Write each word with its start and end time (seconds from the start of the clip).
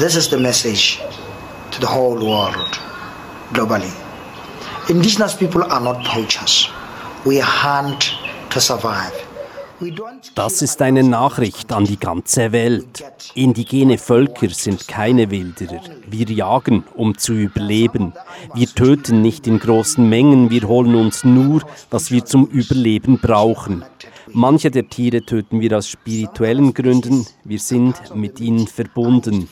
This 0.00 0.16
is 0.16 0.30
the 0.30 0.38
message 0.38 0.98
to 1.72 1.78
the 1.78 1.86
whole 1.86 2.16
world 2.26 2.80
globally. 3.52 3.92
Indigenous 4.88 5.34
people 5.36 5.62
are 5.62 5.80
not 5.80 6.02
poachers. 6.06 6.70
We 7.26 7.38
hunt 7.38 8.10
to 8.48 8.60
survive. 8.60 9.12
Das 10.34 10.62
ist 10.62 10.80
eine 10.80 11.02
Nachricht 11.02 11.70
an 11.72 11.84
die 11.84 11.98
ganze 11.98 12.52
Welt. 12.52 13.04
Indigene 13.34 13.98
Völker 13.98 14.48
sind 14.50 14.88
keine 14.88 15.30
Wilderer. 15.30 15.80
Wir 16.06 16.30
jagen, 16.30 16.84
um 16.94 17.16
zu 17.16 17.32
überleben. 17.32 18.12
Wir 18.54 18.68
töten 18.68 19.22
nicht 19.22 19.46
in 19.46 19.58
großen 19.58 20.06
Mengen, 20.06 20.50
wir 20.50 20.62
holen 20.68 20.94
uns 20.94 21.24
nur, 21.24 21.62
was 21.90 22.10
wir 22.10 22.24
zum 22.24 22.46
Überleben 22.46 23.18
brauchen. 23.18 23.84
Manche 24.32 24.70
der 24.70 24.88
Tiere 24.88 25.22
töten 25.22 25.60
wir 25.60 25.76
aus 25.76 25.88
spirituellen 25.88 26.72
Gründen, 26.72 27.26
wir 27.44 27.58
sind 27.58 28.14
mit 28.14 28.38
ihnen 28.38 28.66
verbunden. 28.66 29.48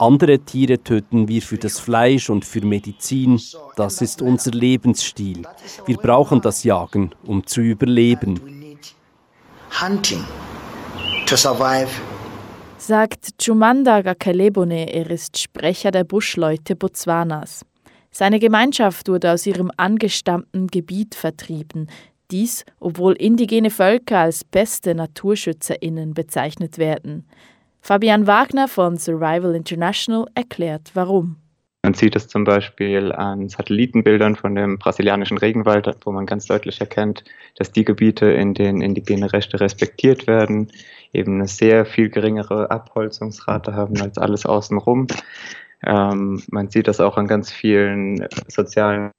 Andere 0.00 0.38
Tiere 0.38 0.82
töten 0.82 1.28
wir 1.28 1.42
für 1.42 1.58
das 1.58 1.78
Fleisch 1.78 2.30
und 2.30 2.46
für 2.46 2.64
Medizin, 2.64 3.38
das 3.76 4.00
ist 4.00 4.22
unser 4.22 4.50
Lebensstil. 4.50 5.42
Wir 5.84 5.96
brauchen 5.98 6.40
das 6.40 6.64
Jagen, 6.64 7.10
um 7.26 7.46
zu 7.46 7.60
überleben 7.60 8.40
hunting 9.78 10.24
to 11.26 11.36
survive. 11.36 11.90
Sagt 12.78 13.38
Chumanda 13.38 14.00
Gakalebone, 14.00 14.92
er 14.92 15.10
ist 15.10 15.38
Sprecher 15.38 15.90
der 15.90 16.04
Buschleute 16.04 16.76
Botswanas. 16.76 17.64
Seine 18.10 18.38
Gemeinschaft 18.40 19.08
wurde 19.08 19.30
aus 19.30 19.46
ihrem 19.46 19.70
angestammten 19.76 20.66
Gebiet 20.66 21.14
vertrieben. 21.14 21.88
Dies, 22.30 22.64
obwohl 22.80 23.12
indigene 23.14 23.70
Völker 23.70 24.20
als 24.20 24.44
beste 24.44 24.94
NaturschützerInnen 24.94 26.14
bezeichnet 26.14 26.78
werden. 26.78 27.26
Fabian 27.80 28.26
Wagner 28.26 28.68
von 28.68 28.96
Survival 28.96 29.54
International 29.54 30.26
erklärt, 30.34 30.90
warum. 30.94 31.36
Man 31.82 31.94
sieht 31.94 32.14
es 32.14 32.28
zum 32.28 32.44
Beispiel 32.44 33.10
an 33.10 33.48
Satellitenbildern 33.48 34.36
von 34.36 34.54
dem 34.54 34.78
brasilianischen 34.78 35.38
Regenwald, 35.38 35.88
wo 36.04 36.12
man 36.12 36.26
ganz 36.26 36.44
deutlich 36.44 36.78
erkennt, 36.78 37.24
dass 37.56 37.72
die 37.72 37.86
Gebiete, 37.86 38.26
in 38.26 38.52
denen 38.52 38.82
indigene 38.82 39.32
Rechte 39.32 39.58
respektiert 39.60 40.26
werden, 40.26 40.70
eben 41.14 41.36
eine 41.36 41.48
sehr 41.48 41.86
viel 41.86 42.10
geringere 42.10 42.70
Abholzungsrate 42.70 43.74
haben 43.74 43.98
als 44.00 44.18
alles 44.18 44.44
außenrum. 44.44 45.06
Ähm, 45.82 46.42
man 46.50 46.68
sieht 46.68 46.86
das 46.86 47.00
auch 47.00 47.16
an 47.16 47.26
ganz 47.26 47.50
vielen 47.50 48.28
sozialen 48.48 49.10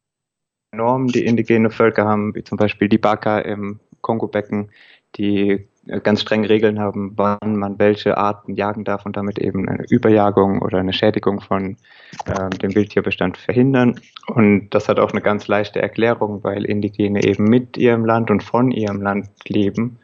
Normen, 0.72 1.08
die 1.08 1.26
indigene 1.26 1.72
Völker 1.72 2.06
haben, 2.06 2.36
wie 2.36 2.44
zum 2.44 2.60
Beispiel 2.60 2.88
die 2.88 3.00
Baka 3.00 3.40
im 3.40 3.80
Kongo-Becken, 4.02 4.70
die 5.16 5.68
ganz 6.04 6.22
strenge 6.22 6.48
Regeln 6.48 6.80
haben, 6.80 7.14
wann 7.16 7.56
man 7.56 7.80
welche 7.80 8.18
Arten 8.18 8.54
jagen 8.54 8.84
darf 8.84 9.06
und 9.06 9.18
damit 9.18 9.40
eben 9.40 9.68
eine 9.68 9.84
Überjagung 9.90 10.62
oder 10.62 10.78
eine 10.78 10.94
Schädigung 10.94 11.42
von 11.42 11.78
äh, 12.26 12.50
dem 12.50 12.76
Wildtierbestand 12.76 13.38
verhindern. 13.38 14.00
Und 14.28 14.70
das 14.70 14.88
hat 14.88 15.00
auch 15.00 15.12
eine 15.12 15.22
ganz 15.22 15.48
leichte 15.48 15.82
Erklärung, 15.82 16.44
weil 16.44 16.66
Indigene 16.66 17.24
eben 17.24 17.46
mit 17.46 17.78
ihrem 17.78 18.06
Land 18.06 18.30
und 18.30 18.44
von 18.44 18.72
ihrem 18.72 19.02
Land 19.02 19.30
leben, 19.48 19.98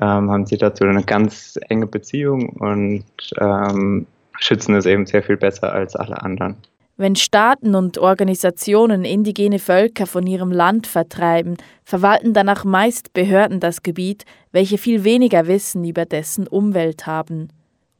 ähm, 0.00 0.30
haben 0.30 0.46
sie 0.46 0.58
dazu 0.58 0.84
eine 0.84 1.04
ganz 1.04 1.58
enge 1.68 1.86
Beziehung 1.86 2.48
und 2.50 3.04
ähm, 3.38 4.06
schützen 4.38 4.74
es 4.74 4.86
eben 4.86 5.06
sehr 5.06 5.22
viel 5.22 5.36
besser 5.36 5.72
als 5.72 5.94
alle 5.94 6.20
anderen. 6.20 6.56
Wenn 6.98 7.14
Staaten 7.14 7.74
und 7.74 7.98
Organisationen 7.98 9.04
indigene 9.04 9.58
Völker 9.58 10.06
von 10.06 10.26
ihrem 10.26 10.50
Land 10.50 10.86
vertreiben, 10.86 11.58
verwalten 11.84 12.32
danach 12.32 12.64
meist 12.64 13.12
Behörden 13.12 13.60
das 13.60 13.82
Gebiet, 13.82 14.24
welche 14.50 14.78
viel 14.78 15.04
weniger 15.04 15.46
Wissen 15.46 15.84
über 15.84 16.06
dessen 16.06 16.46
Umwelt 16.46 17.06
haben. 17.06 17.48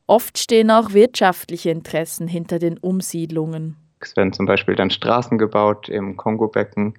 Oft 0.07 0.39
stehen 0.39 0.71
auch 0.71 0.95
wirtschaftliche 0.95 1.71
Interessen 1.71 2.27
hinter 2.27 2.59
den 2.59 2.79
Umsiedlungen. 2.79 3.77
Es 4.01 4.17
werden 4.17 4.33
zum 4.33 4.47
Beispiel 4.47 4.77
dann 4.77 4.91
Straßen 4.91 5.37
gebaut 5.37 5.91
im 5.91 6.17
Kongo-Becken, 6.17 6.95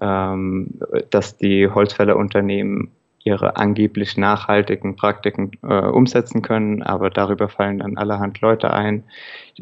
ähm, 0.00 0.80
dass 1.10 1.36
die 1.36 1.68
Holzfällerunternehmen 1.68 2.92
ihre 3.26 3.56
angeblich 3.56 4.16
nachhaltigen 4.16 4.94
Praktiken 4.94 5.50
äh, 5.62 5.74
umsetzen 5.74 6.42
können, 6.42 6.82
aber 6.82 7.10
darüber 7.10 7.48
fallen 7.48 7.78
dann 7.80 7.96
allerhand 7.96 8.40
Leute 8.40 8.72
ein, 8.72 9.02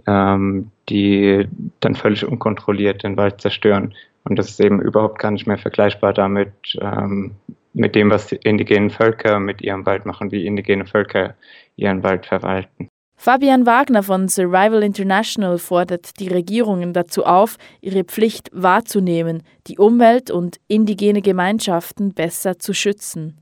ähm, 0.07 0.71
die 0.91 1.49
dann 1.81 1.95
völlig 1.95 2.27
unkontrolliert 2.27 3.03
den 3.03 3.17
Wald 3.17 3.41
zerstören. 3.41 3.95
Und 4.25 4.39
das 4.39 4.51
ist 4.51 4.61
eben 4.61 4.83
überhaupt 4.83 5.19
gar 5.19 5.31
nicht 5.31 5.47
mehr 5.47 5.59
vergleichbar 5.59 6.13
damit, 6.13 6.53
ähm, 6.81 7.33
mit 7.73 7.95
dem, 7.95 8.11
was 8.11 8.27
die 8.27 8.37
indigenen 8.37 8.91
Völker 8.91 9.41
mit 9.41 9.63
ihrem 9.63 9.87
Wald 9.87 10.05
machen, 10.05 10.31
wie 10.31 10.47
indigene 10.47 10.85
Völker 10.85 11.35
ihren 11.77 12.03
Wald 12.03 12.27
verwalten. 12.27 12.89
Fabian 13.17 13.65
Wagner 13.65 14.03
von 14.03 14.29
Survival 14.29 14.83
International 14.83 15.57
fordert 15.59 16.21
die 16.21 16.29
Regierungen 16.29 16.93
dazu 16.93 17.25
auf, 17.25 17.57
ihre 17.81 18.05
Pflicht 18.05 18.51
wahrzunehmen, 18.53 19.43
die 19.67 19.79
Umwelt 19.79 20.31
und 20.31 20.59
indigene 20.69 21.23
Gemeinschaften 21.23 22.13
besser 22.13 22.59
zu 22.59 22.75
schützen. 22.75 23.41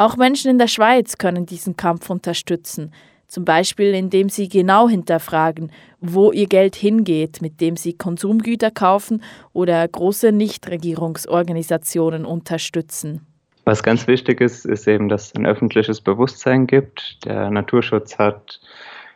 Auch 0.00 0.16
Menschen 0.16 0.50
in 0.50 0.56
der 0.56 0.66
Schweiz 0.66 1.18
können 1.18 1.44
diesen 1.44 1.76
Kampf 1.76 2.08
unterstützen, 2.08 2.90
zum 3.28 3.44
Beispiel 3.44 3.92
indem 3.92 4.30
sie 4.30 4.48
genau 4.48 4.88
hinterfragen, 4.88 5.70
wo 6.00 6.32
ihr 6.32 6.46
Geld 6.46 6.74
hingeht, 6.74 7.42
mit 7.42 7.60
dem 7.60 7.76
sie 7.76 7.92
Konsumgüter 7.92 8.70
kaufen 8.70 9.22
oder 9.52 9.86
große 9.86 10.32
Nichtregierungsorganisationen 10.32 12.24
unterstützen. 12.24 13.26
Was 13.66 13.82
ganz 13.82 14.06
wichtig 14.06 14.40
ist, 14.40 14.64
ist 14.64 14.88
eben, 14.88 15.10
dass 15.10 15.26
es 15.26 15.34
ein 15.34 15.44
öffentliches 15.44 16.00
Bewusstsein 16.00 16.66
gibt. 16.66 17.22
Der 17.26 17.50
Naturschutz 17.50 18.16
hat 18.18 18.58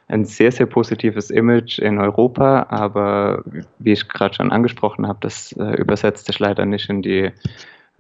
ein 0.09 0.27
sehr, 0.27 0.53
sehr 0.53 0.67
positives 0.67 1.31
Image 1.31 1.78
in 1.78 1.97
Europa, 1.99 2.67
aber 2.69 3.43
wie 3.78 3.93
ich 3.93 4.06
gerade 4.06 4.34
schon 4.34 4.53
angesprochen 4.53 5.09
habe, 5.09 5.21
das 5.23 5.53
äh, 5.53 5.81
übersetzt 5.81 6.27
sich 6.27 6.39
leider 6.39 6.67
nicht 6.67 6.91
in 6.91 7.00
die 7.00 7.33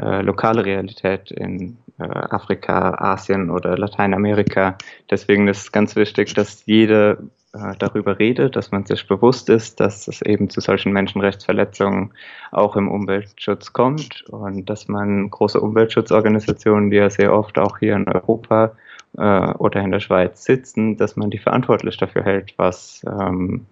äh, 0.00 0.22
lokale 0.22 0.64
Realität 0.64 1.30
in 1.30 1.76
äh, 1.98 2.04
Afrika, 2.04 2.94
Asien 2.94 3.50
oder 3.50 3.78
Lateinamerika. 3.78 4.76
Deswegen 5.10 5.48
ist 5.48 5.62
es 5.62 5.72
ganz 5.72 5.94
wichtig, 5.96 6.34
dass 6.34 6.66
jeder 6.66 7.18
äh, 7.54 7.74
darüber 7.78 8.18
redet, 8.18 8.56
dass 8.56 8.72
man 8.72 8.84
sich 8.84 9.06
bewusst 9.06 9.48
ist, 9.48 9.78
dass 9.78 10.08
es 10.08 10.22
eben 10.22 10.50
zu 10.50 10.60
solchen 10.60 10.92
Menschenrechtsverletzungen 10.92 12.12
auch 12.50 12.74
im 12.74 12.90
Umweltschutz 12.90 13.72
kommt 13.72 14.24
und 14.28 14.68
dass 14.68 14.88
man 14.88 15.30
große 15.30 15.60
Umweltschutzorganisationen, 15.60 16.90
die 16.90 16.96
ja 16.96 17.10
sehr 17.10 17.32
oft 17.32 17.56
auch 17.58 17.78
hier 17.78 17.94
in 17.94 18.08
Europa 18.08 18.72
äh, 19.16 19.52
oder 19.52 19.80
in 19.82 19.92
der 19.92 20.00
Schweiz 20.00 20.44
sitzen, 20.44 20.96
dass 20.96 21.14
man 21.14 21.30
die 21.30 21.38
verantwortlich 21.38 21.96
dafür 21.96 22.24
hält, 22.24 22.54
was, 22.56 23.04
ähm, 23.06 23.66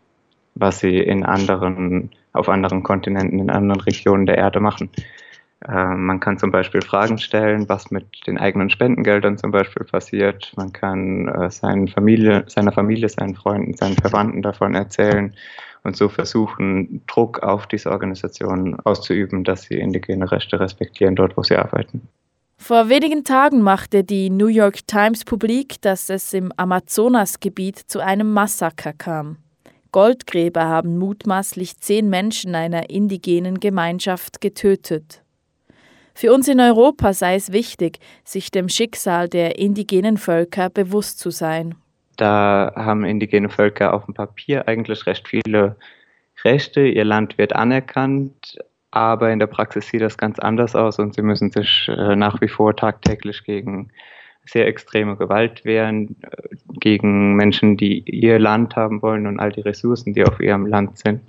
was 0.55 0.79
sie 0.79 0.99
in 0.99 1.25
anderen, 1.25 2.11
auf 2.33 2.49
anderen 2.49 2.85
Kontinenten, 2.85 3.41
in 3.41 3.51
anderen 3.51 3.81
Regionen 3.81 4.27
der 4.27 4.39
Erde 4.39 4.61
machen. 4.61 4.91
Ähm, 5.69 6.07
man 6.07 6.21
kann 6.21 6.39
zum 6.39 6.51
Beispiel 6.51 6.83
Fragen 6.83 7.19
stellen, 7.19 7.69
was 7.69 7.91
mit 7.91 8.27
den 8.27 8.39
eigenen 8.39 8.71
Spendengeldern 8.71 9.39
zum 9.39 9.51
Beispiel 9.51 9.85
passiert. 9.85 10.53
Man 10.57 10.73
kann 10.73 11.29
äh, 11.29 11.51
seinen 11.51 11.89
Familie, 11.89 12.45
seiner 12.49 12.73
Familie, 12.73 13.09
seinen 13.09 13.35
Freunden, 13.35 13.77
seinen 13.77 13.97
Verwandten 13.97 14.43
davon 14.43 14.75
erzählen 14.75 15.35
und 15.85 15.97
so 15.97 16.09
versuchen, 16.09 17.03
Druck 17.07 17.43
auf 17.43 17.67
diese 17.67 17.91
Organisationen 17.91 18.79
auszuüben, 18.81 19.45
dass 19.45 19.63
sie 19.63 19.75
indigene 19.75 20.31
Rechte 20.31 20.59
respektieren, 20.59 21.17
dort 21.17 21.37
wo 21.37 21.43
sie 21.43 21.57
arbeiten. 21.57 22.09
Vor 22.57 22.89
wenigen 22.89 23.25
Tagen 23.25 23.61
machte 23.61 24.05
die 24.05 24.31
New 24.31 24.47
York 24.47 24.87
Times 24.87 25.25
publik, 25.25 25.81
dass 25.81 26.09
es 26.11 26.33
im 26.33 26.53
Amazonasgebiet 26.57 27.77
zu 27.77 27.99
einem 27.99 28.33
Massaker 28.33 28.93
kam. 28.93 29.39
Goldgräber 29.91 30.65
haben 30.65 30.97
mutmaßlich 30.97 31.79
zehn 31.79 32.09
Menschen 32.09 32.55
einer 32.55 32.89
indigenen 32.89 33.59
Gemeinschaft 33.59 34.41
getötet. 34.41 35.23
Für 36.15 36.33
uns 36.33 36.49
in 36.49 36.61
Europa 36.61 37.13
sei 37.13 37.35
es 37.35 37.53
wichtig, 37.53 37.99
sich 38.25 38.51
dem 38.51 38.69
Schicksal 38.69 39.29
der 39.29 39.59
indigenen 39.59 40.17
Völker 40.17 40.71
bewusst 40.71 41.19
zu 41.19 41.31
sein. 41.31 41.75
Da 42.17 42.73
haben 42.77 43.05
indigene 43.05 43.49
Völker 43.49 43.95
auf 43.95 44.05
dem 44.05 44.15
Papier 44.15 44.69
eigentlich 44.69 45.07
recht 45.07 45.29
viele 45.29 45.77
Rechte. 46.45 46.83
Ihr 46.83 47.05
Land 47.05 47.39
wird 47.39 47.55
anerkannt, 47.55 48.59
aber 48.91 49.31
in 49.33 49.39
der 49.39 49.47
Praxis 49.47 49.89
sieht 49.89 50.03
das 50.03 50.19
ganz 50.19 50.39
anders 50.39 50.75
aus 50.75 50.99
und 50.99 51.15
sie 51.15 51.23
müssen 51.23 51.51
sich 51.51 51.89
äh, 51.89 52.15
nach 52.15 52.41
wie 52.41 52.49
vor 52.49 52.77
tagtäglich 52.77 53.45
gegen 53.45 53.91
sehr 54.45 54.67
extreme 54.67 55.17
Gewalt 55.17 55.65
wehren, 55.65 56.17
äh, 56.23 56.57
gegen 56.81 57.35
Menschen, 57.37 57.77
die 57.77 58.01
ihr 58.01 58.39
Land 58.39 58.77
haben 58.77 59.03
wollen 59.03 59.27
und 59.27 59.39
all 59.39 59.53
die 59.53 59.61
Ressourcen, 59.61 60.15
die 60.15 60.25
auf 60.25 60.41
ihrem 60.41 60.67
Land 60.67 60.99
sind. 60.99 61.21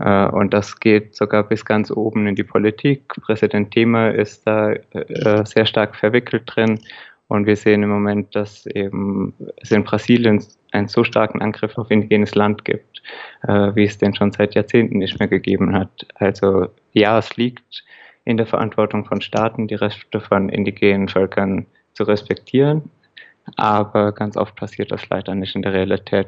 Äh, 0.00 0.26
und 0.26 0.52
das 0.52 0.78
geht 0.80 1.14
sogar 1.14 1.44
bis 1.44 1.64
ganz 1.64 1.90
oben 1.90 2.26
in 2.26 2.34
die 2.34 2.44
Politik. 2.44 3.08
Präsident 3.22 3.70
Thema 3.70 4.10
ist 4.10 4.46
da 4.46 4.72
äh, 4.72 5.44
sehr 5.44 5.66
stark 5.66 5.94
verwickelt 5.96 6.44
drin. 6.46 6.80
Und 7.28 7.46
wir 7.46 7.56
sehen 7.56 7.82
im 7.82 7.90
Moment, 7.90 8.34
dass 8.34 8.64
eben 8.66 9.34
es 9.58 9.70
in 9.70 9.84
Brasilien 9.84 10.42
einen 10.72 10.88
so 10.88 11.04
starken 11.04 11.42
Angriff 11.42 11.76
auf 11.76 11.90
indigenes 11.90 12.34
Land 12.34 12.64
gibt, 12.64 13.02
wie 13.46 13.84
es 13.84 13.98
den 13.98 14.14
schon 14.14 14.32
seit 14.32 14.54
Jahrzehnten 14.54 14.96
nicht 14.96 15.18
mehr 15.18 15.28
gegeben 15.28 15.74
hat. 15.74 16.06
Also 16.14 16.68
ja, 16.92 17.18
es 17.18 17.36
liegt 17.36 17.84
in 18.24 18.38
der 18.38 18.46
Verantwortung 18.46 19.04
von 19.04 19.20
Staaten, 19.20 19.68
die 19.68 19.74
Rechte 19.74 20.22
von 20.22 20.48
indigenen 20.48 21.08
Völkern 21.08 21.66
zu 21.98 22.04
respektieren. 22.04 22.90
Aber 23.56 24.12
ganz 24.12 24.36
oft 24.36 24.54
passiert 24.56 24.92
das 24.92 25.08
leider 25.08 25.34
nicht 25.34 25.56
in 25.56 25.62
der 25.62 25.72
Realität. 25.72 26.26